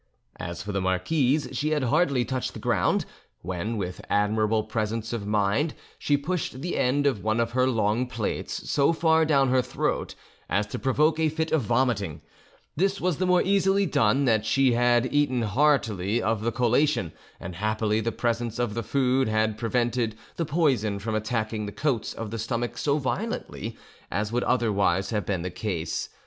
As 0.39 0.63
for 0.63 0.71
the 0.71 0.81
marquise, 0.81 1.47
she 1.51 1.69
had 1.73 1.83
hardly 1.83 2.25
touched 2.25 2.53
the 2.53 2.59
ground, 2.59 3.05
when 3.43 3.77
with 3.77 4.03
admirable 4.09 4.63
presence 4.63 5.13
of 5.13 5.27
mind 5.27 5.75
she 5.99 6.17
pushed 6.17 6.61
the 6.63 6.75
end 6.75 7.05
of 7.05 7.23
one 7.23 7.39
of 7.39 7.51
her 7.51 7.67
long 7.67 8.07
plaits 8.07 8.67
so 8.67 8.93
far 8.93 9.25
down 9.25 9.49
her 9.49 9.61
throat 9.61 10.15
as 10.49 10.65
to 10.65 10.79
provoke 10.79 11.19
a 11.19 11.29
fit 11.29 11.51
of 11.51 11.61
vomiting; 11.61 12.23
this 12.75 12.99
was 12.99 13.17
the 13.17 13.27
more 13.27 13.43
easily 13.43 13.85
done 13.85 14.25
that 14.25 14.43
she 14.43 14.73
had 14.73 15.13
eaten 15.13 15.43
heartily 15.43 16.19
of 16.19 16.41
the 16.41 16.51
collation, 16.51 17.11
and 17.39 17.57
happily 17.57 17.99
the 17.99 18.11
presence 18.11 18.57
of 18.57 18.73
the 18.73 18.81
food 18.81 19.27
had 19.27 19.55
prevented 19.55 20.15
the 20.35 20.45
poison 20.45 20.97
from 20.97 21.13
attacking 21.13 21.67
the 21.67 21.71
coats 21.71 22.11
of 22.11 22.31
the 22.31 22.39
stomach 22.39 22.75
so 22.75 22.97
violently 22.97 23.77
as 24.09 24.31
would 24.31 24.43
otherwise 24.45 25.11
have 25.11 25.27
been 25.27 25.43
the 25.43 25.51
case. 25.51 26.09